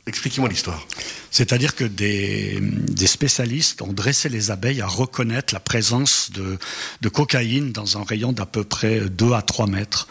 Expliquez-moi 0.08 0.48
l'histoire. 0.48 0.86
C'est-à-dire 1.32 1.74
que 1.74 1.82
des, 1.84 2.58
des 2.60 3.06
spécialistes 3.08 3.82
ont 3.82 3.92
dressé 3.92 4.28
les 4.28 4.52
abeilles 4.52 4.80
à 4.80 4.86
reconnaître 4.86 5.52
la 5.52 5.58
présence 5.60 6.30
de, 6.32 6.58
de 7.02 7.08
cocaïne 7.08 7.72
dans 7.72 7.98
un 7.98 8.04
rayon 8.04 8.32
d'à 8.32 8.46
peu 8.46 8.62
près 8.62 9.00
2 9.10 9.32
à 9.32 9.42
3 9.42 9.66
mètres. 9.66 10.06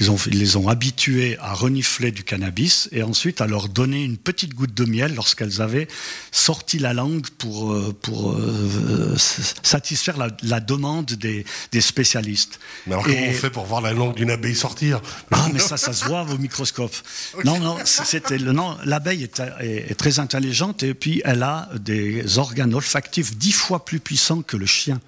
Ils, 0.00 0.10
ont, 0.12 0.16
ils 0.26 0.38
les 0.38 0.56
ont 0.56 0.68
habituées 0.68 1.36
à 1.40 1.54
renifler 1.54 2.12
du 2.12 2.22
cannabis 2.22 2.88
et 2.92 3.02
ensuite 3.02 3.40
à 3.40 3.46
leur 3.48 3.68
donner 3.68 4.04
une 4.04 4.18
petite 4.18 4.54
goutte 4.54 4.74
de 4.74 4.84
miel 4.84 5.14
lorsqu'elles 5.16 5.60
avaient 5.62 5.88
sorti 6.30 6.78
la 6.78 6.92
langue 6.92 7.26
pour, 7.38 7.72
euh, 7.72 7.92
pour 8.02 8.32
euh, 8.32 9.16
satisfaire 9.62 10.16
la, 10.18 10.28
la 10.42 10.60
demande 10.60 11.06
des, 11.14 11.44
des 11.72 11.80
spécialistes. 11.80 12.60
Mais 12.86 12.92
alors 12.94 13.08
Et- 13.08 13.14
comment 13.14 13.26
on 13.30 13.32
fait 13.32 13.50
pour 13.50 13.64
voir 13.64 13.80
la 13.80 13.92
langue 13.94 14.14
d'une 14.14 14.30
abeille 14.30 14.54
sortir? 14.54 15.00
Ah, 15.32 15.48
mais 15.52 15.58
ça, 15.58 15.76
ça 15.78 15.92
se 15.94 16.04
voit 16.04 16.22
au 16.22 16.36
microscope. 16.38 16.94
Non, 17.44 17.58
non, 17.58 17.78
c'était 17.84 18.36
le 18.38 18.52
non. 18.52 18.76
L'abeille 18.84 19.22
est, 19.24 19.37
est- 19.40 19.90
est 19.90 19.94
très 19.94 20.18
intelligente 20.18 20.82
et 20.82 20.94
puis 20.94 21.22
elle 21.24 21.42
a 21.42 21.68
des 21.78 22.38
organes 22.38 22.74
olfactifs 22.74 23.36
dix 23.36 23.52
fois 23.52 23.84
plus 23.84 24.00
puissants 24.00 24.42
que 24.42 24.56
le 24.56 24.66
chien. 24.66 25.00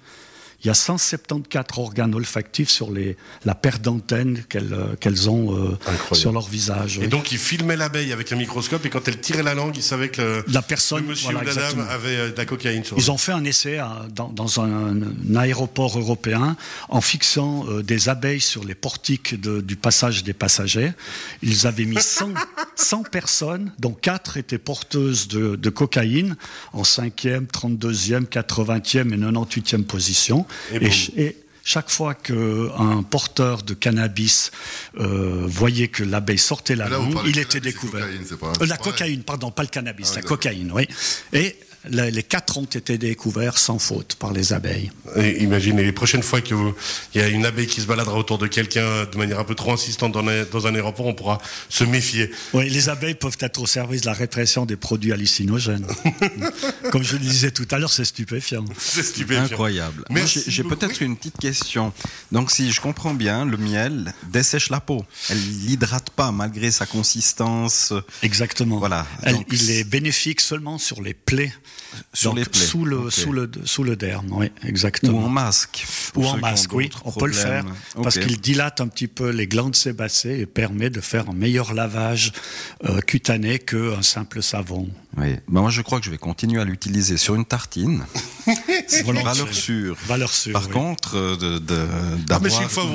Il 0.63 0.67
y 0.67 0.69
a 0.69 0.73
174 0.73 1.79
organes 1.79 2.13
olfactifs 2.13 2.69
sur 2.69 2.91
les, 2.91 3.17
la 3.45 3.55
paire 3.55 3.79
d'antennes 3.79 4.43
qu'elles 4.47 4.73
euh, 4.73 4.95
qu'elles 4.99 5.29
ont 5.29 5.55
euh, 5.57 5.77
sur 6.13 6.31
leur 6.31 6.47
visage. 6.47 6.97
Et 6.97 7.01
oui. 7.01 7.07
donc 7.07 7.31
il 7.31 7.37
filmait 7.37 7.75
l'abeille 7.75 8.13
avec 8.13 8.31
un 8.31 8.35
microscope, 8.35 8.85
et 8.85 8.89
quand 8.89 9.07
elle 9.07 9.19
tirait 9.19 9.43
la 9.43 9.53
langue, 9.55 9.75
il 9.75 9.83
savait 9.83 10.09
que 10.09 10.21
le, 10.21 10.43
la 10.53 10.61
personne, 10.61 11.01
le 11.03 11.09
monsieur 11.09 11.31
voilà, 11.31 11.41
ou 11.41 11.45
la 11.45 11.53
dame 11.55 11.79
avait 11.89 12.15
euh, 12.15 12.31
de 12.31 12.37
la 12.37 12.45
cocaïne 12.45 12.83
sur 12.83 12.97
Ils 12.97 13.05
eux. 13.05 13.09
ont 13.09 13.17
fait 13.17 13.31
un 13.31 13.43
essai 13.43 13.77
à- 13.79 14.05
dans, 14.13 14.29
dans 14.29 14.61
un, 14.61 15.01
un 15.01 15.35
aéroport 15.35 15.97
européen 15.97 16.55
en 16.89 17.01
fixant 17.01 17.65
euh, 17.67 17.81
des 17.81 18.09
abeilles 18.09 18.41
sur 18.41 18.63
les 18.63 18.75
portiques 18.75 19.39
de- 19.39 19.61
du 19.61 19.75
passage 19.75 20.23
des 20.23 20.33
passagers. 20.33 20.91
Ils 21.41 21.65
avaient 21.67 21.85
mis 21.85 22.01
100, 22.01 22.33
100 22.75 23.03
personnes, 23.11 23.71
dont 23.79 23.93
4 23.93 24.37
étaient 24.37 24.57
porteuses 24.59 25.27
de, 25.27 25.55
de 25.55 25.69
cocaïne 25.69 26.35
en 26.73 26.83
5e, 26.83 27.47
32e, 27.47 28.25
80e 28.27 29.11
et 29.13 29.17
98e 29.17 29.83
position. 29.83 30.45
Et 31.17 31.35
chaque 31.63 31.89
fois 31.91 32.15
qu'un 32.15 33.03
porteur 33.09 33.61
de 33.63 33.73
cannabis 33.75 34.51
euh, 34.99 35.43
voyait 35.45 35.89
que 35.89 36.03
l'abeille 36.03 36.39
sortait 36.39 36.75
la 36.75 36.89
langue, 36.89 37.15
il 37.25 37.37
était 37.37 37.59
découvert. 37.59 38.05
cocaïne, 38.07 38.25
pas- 38.37 38.47
Euh, 38.61 38.65
la 38.65 38.77
pareil. 38.77 38.91
cocaïne, 38.93 39.23
pardon, 39.23 39.51
pas 39.51 39.61
le 39.63 39.69
cannabis, 39.69 40.07
Ah 40.09 40.13
oui, 40.15 40.21
la 40.23 40.27
cocaïne, 40.27 40.71
oui. 40.73 40.87
Et 41.33 41.55
les 41.89 42.23
quatre 42.23 42.57
ont 42.57 42.65
été 42.65 42.97
découverts 42.97 43.57
sans 43.57 43.79
faute 43.79 44.15
par 44.15 44.33
les 44.33 44.53
abeilles. 44.53 44.91
Et 45.15 45.41
imaginez, 45.43 45.83
les 45.83 45.91
prochaines 45.91 46.21
fois 46.23 46.41
qu'il 46.41 46.55
y 47.15 47.19
a 47.19 47.27
une 47.27 47.45
abeille 47.45 47.67
qui 47.67 47.81
se 47.81 47.87
baladera 47.87 48.17
autour 48.17 48.37
de 48.37 48.47
quelqu'un 48.47 49.05
de 49.05 49.17
manière 49.17 49.39
un 49.39 49.43
peu 49.43 49.55
trop 49.55 49.71
insistante 49.73 50.11
dans 50.11 50.27
un, 50.27 50.43
dans 50.51 50.67
un 50.67 50.75
aéroport, 50.75 51.07
on 51.07 51.13
pourra 51.13 51.39
se 51.69 51.83
méfier. 51.83 52.31
Oui, 52.53 52.69
les 52.69 52.89
abeilles 52.89 53.15
peuvent 53.15 53.37
être 53.39 53.59
au 53.61 53.65
service 53.65 54.01
de 54.01 54.05
la 54.07 54.13
répression 54.13 54.65
des 54.65 54.75
produits 54.75 55.11
hallucinogènes. 55.11 55.87
Comme 56.91 57.03
je 57.03 57.13
le 57.13 57.19
disais 57.19 57.51
tout 57.51 57.67
à 57.71 57.79
l'heure, 57.79 57.91
c'est 57.91 58.05
stupéfiant. 58.05 58.65
C'est 58.77 59.03
stupéfiant. 59.03 59.43
Incroyable. 59.43 60.03
J'ai 60.25 60.63
peut-être 60.63 61.01
une 61.01 61.17
petite 61.17 61.37
question. 61.37 61.93
Donc, 62.31 62.51
si 62.51 62.71
je 62.71 62.79
comprends 62.81 63.13
bien, 63.13 63.45
le 63.45 63.57
miel 63.57 64.13
dessèche 64.31 64.69
la 64.69 64.79
peau. 64.79 65.03
Elle 65.29 65.39
l'hydrate 65.65 66.09
pas 66.11 66.31
malgré 66.31 66.71
sa 66.71 66.85
consistance. 66.85 67.93
Exactement. 68.21 68.77
Voilà. 68.79 69.07
Elle- 69.23 69.33
Donc, 69.35 69.47
il 69.51 69.71
est 69.71 69.83
bénéfique 69.83 70.41
seulement 70.41 70.77
sur 70.77 71.01
les 71.01 71.13
plaies. 71.13 71.53
Sur 72.13 72.31
Donc, 72.31 72.39
les 72.39 72.45
plaies. 72.45 72.61
Sous 72.65 72.85
le, 72.85 72.97
Ok. 72.99 73.11
sous 73.11 73.33
le, 73.33 73.51
sous 73.65 73.83
le 73.83 73.97
derme, 73.97 74.27
oui, 74.31 74.49
Ou 74.63 74.67
exactement. 74.67 75.25
en 75.25 75.29
masque. 75.29 75.85
Ou 76.15 76.25
en 76.25 76.37
masque, 76.37 76.71
oui, 76.71 76.89
on 77.03 77.11
peut 77.11 77.27
le 77.27 77.33
faire 77.33 77.65
parce 78.01 78.17
qu'il 78.17 78.39
dilate 78.39 78.79
un 78.79 78.87
petit 78.87 79.07
peu 79.09 79.29
les 79.29 79.45
glandes 79.45 79.75
sébacées 79.75 80.39
et 80.39 80.45
permet 80.45 80.89
de 80.89 81.01
faire 81.01 81.29
un 81.29 81.33
meilleur 81.33 81.73
lavage 81.73 82.31
euh, 82.85 83.01
cutané 83.01 83.59
qu'un 83.59 84.01
simple 84.03 84.41
savon. 84.41 84.89
Oui. 85.17 85.35
Ben, 85.49 85.59
moi, 85.61 85.69
je 85.69 85.81
crois 85.81 85.99
que 85.99 86.05
je 86.05 86.11
vais 86.11 86.17
continuer 86.17 86.61
à 86.61 86.63
l'utiliser 86.65 87.17
sur 87.17 87.35
une 87.35 87.43
tartine. 87.43 88.05
Volontiers. 89.03 89.23
Valeur 89.23 89.53
sûre. 89.53 89.97
Valeur 90.07 90.31
sûre. 90.31 90.53
Par 90.53 90.67
oui. 90.67 90.71
contre, 90.73 91.17
euh, 91.17 91.35
de- 91.35 91.59
de- 91.59 91.85
mais 92.41 92.49
c'est 92.49 92.61
d'avoir 92.61 92.87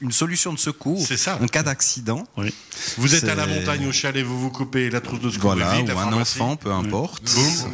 une 0.00 0.12
solution 0.12 0.52
de 0.52 0.58
secours 0.58 1.04
C'est 1.06 1.16
ça. 1.16 1.38
en 1.42 1.46
cas 1.48 1.62
d'accident. 1.64 2.24
Oui. 2.36 2.54
Vous 2.98 3.14
êtes 3.16 3.24
à 3.24 3.34
la 3.34 3.44
C'est- 3.46 3.58
montagne, 3.60 3.86
au 3.86 3.92
chalet, 3.92 4.24
vous 4.24 4.38
vous 4.38 4.50
coupez 4.50 4.90
la 4.90 5.00
trousse 5.00 5.20
de 5.20 5.30
secours 5.30 5.54
Voilà, 5.54 5.74
vide, 5.76 5.90
ou 5.94 5.98
un 5.98 6.12
enfant, 6.12 6.54
peu 6.56 6.72
importe. 6.72 7.22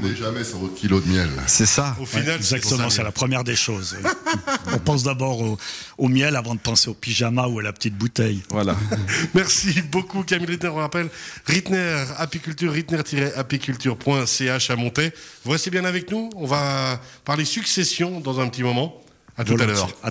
On 0.02 0.06
n'est 0.06 0.16
jamais 0.16 0.44
kilo 0.76 1.00
de 1.00 1.08
miel. 1.08 1.28
C'est 1.46 1.66
ça. 1.66 1.96
Au 2.00 2.06
final, 2.06 2.36
exactement, 2.36 2.90
c'est 2.90 3.02
la 3.02 3.12
première 3.12 3.44
des 3.44 3.56
choses. 3.56 3.96
On 4.72 4.78
pense 4.78 5.02
d'abord 5.02 5.40
au, 5.40 5.58
au 5.98 6.08
miel 6.08 6.36
avant 6.36 6.54
de 6.54 6.60
penser 6.60 6.88
au 6.88 6.94
pyjama 6.94 7.46
ou 7.46 7.58
à 7.58 7.62
la 7.62 7.72
petite 7.72 7.96
bouteille. 7.96 8.42
Voilà. 8.50 8.76
Merci 9.34 9.82
beaucoup 9.82 10.22
Camille 10.22 10.46
Rittner, 10.46 10.68
on 10.68 10.76
rappelle 10.76 11.08
Rittner 11.46 12.04
Apiculture, 12.18 12.72
rittner-apiculture.ch 12.72 14.70
à 14.70 14.76
Montaix. 14.76 15.12
Vous 15.44 15.50
restez 15.52 15.70
bien 15.70 15.84
avec 15.84 16.10
nous, 16.10 16.30
on 16.36 16.46
va 16.46 17.00
parler 17.24 17.44
succession 17.44 18.20
dans 18.20 18.40
un 18.40 18.48
petit 18.48 18.62
moment. 18.62 19.02
À 19.36 19.44
tout 19.44 19.54
à 19.54 19.56
Volontiers. 19.56 19.74
l'heure. 19.74 19.96
À 20.02 20.10